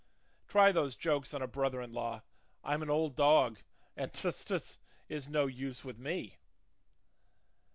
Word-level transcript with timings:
Try 0.47 0.71
those 0.71 0.95
jokes 0.95 1.31
on 1.31 1.43
a 1.43 1.47
brother 1.47 1.79
in 1.79 1.93
law; 1.93 2.23
'I'm 2.63 2.81
an 2.81 2.89
old 2.89 3.15
dog, 3.15 3.59
and 3.95 4.11
"tus, 4.11 4.43
tus" 4.43 4.79
is 5.07 5.29
no 5.29 5.45
use 5.45 5.85
with 5.85 5.99
me. 5.99 6.37